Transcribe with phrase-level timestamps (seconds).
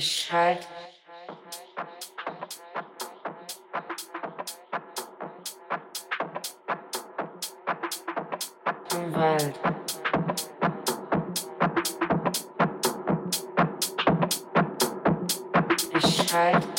[0.00, 0.66] Schallt.
[8.92, 9.54] Im Wald.
[15.92, 16.73] Es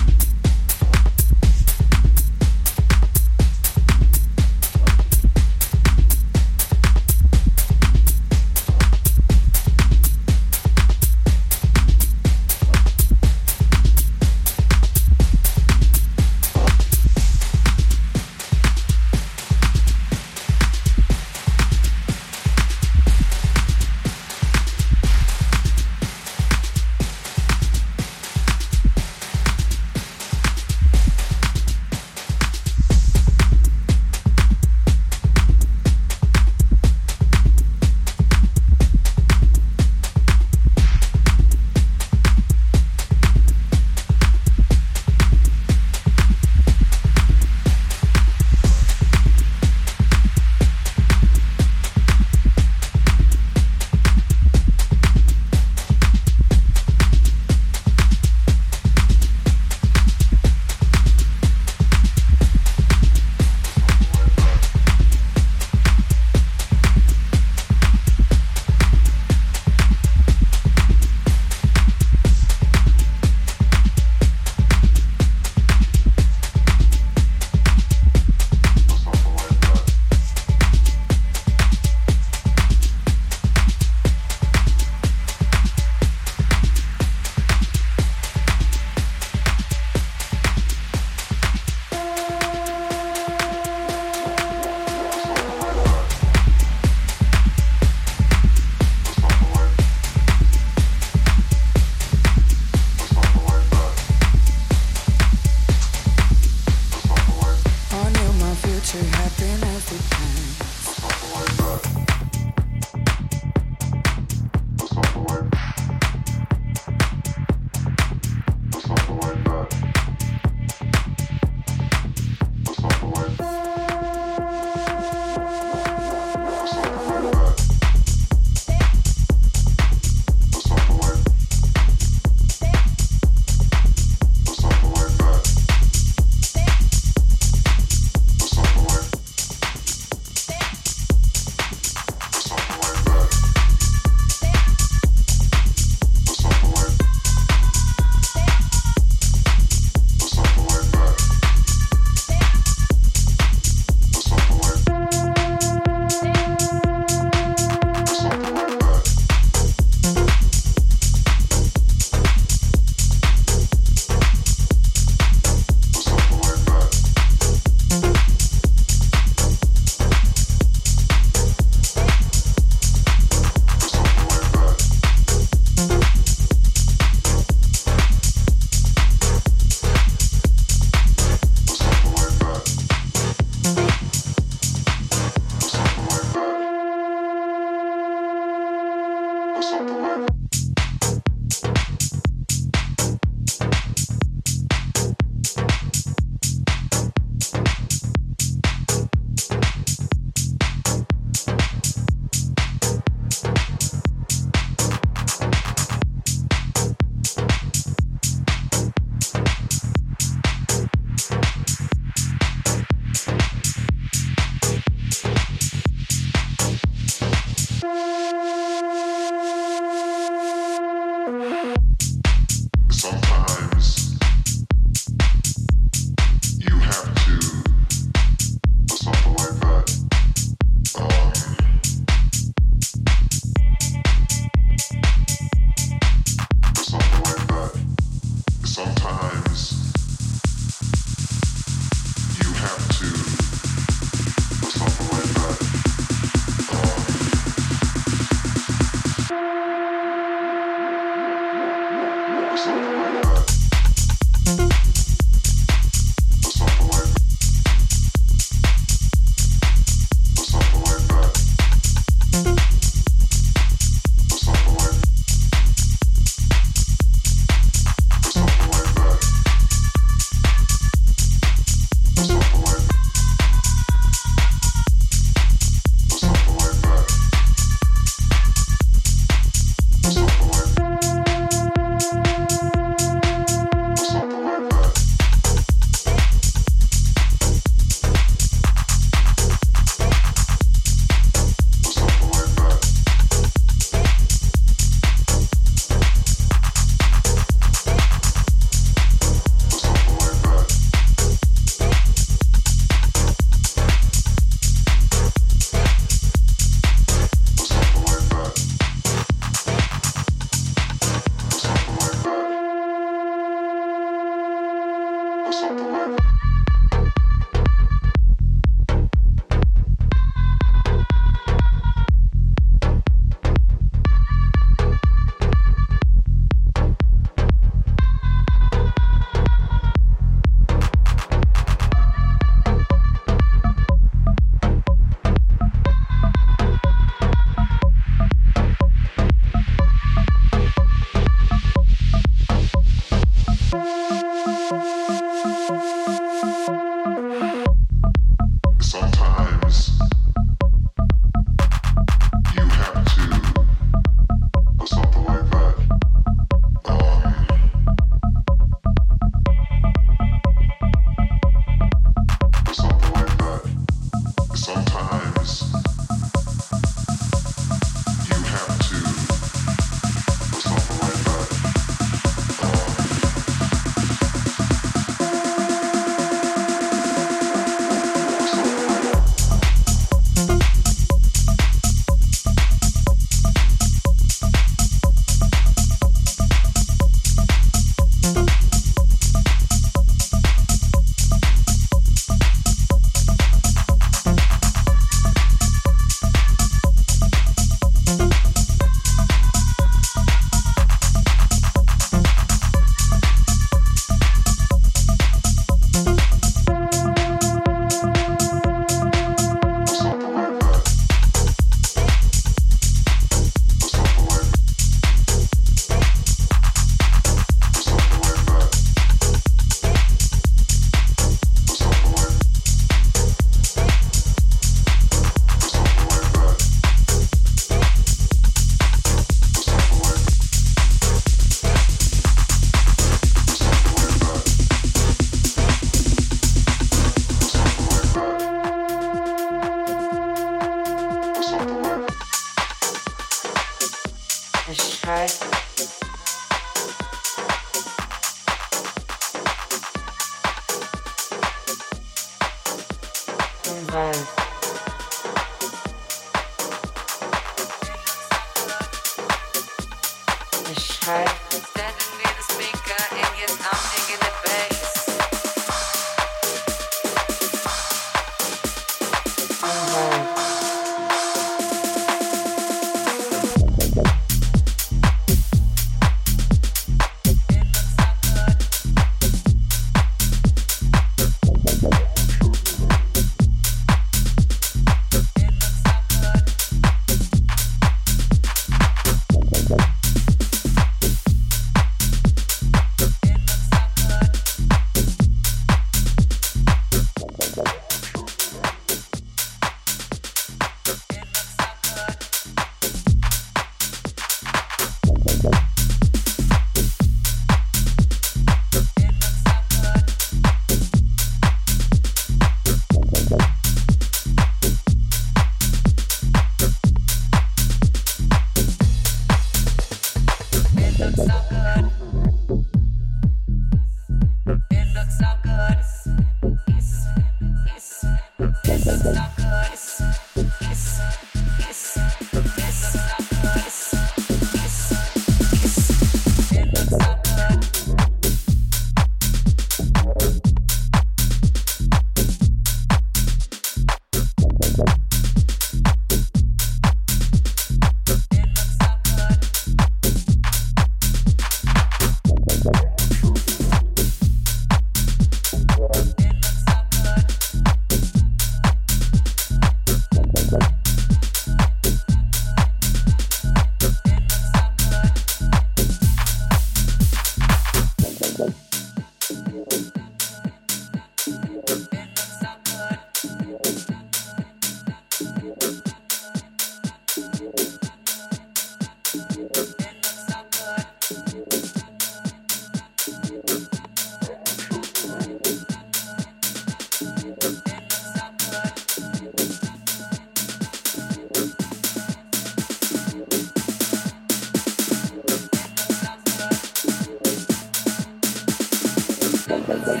[599.68, 600.00] Stop the way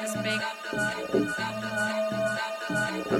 [0.00, 0.40] to speak.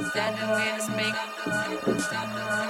[0.09, 2.66] Stop the way to speak.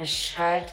[0.00, 0.72] erschallt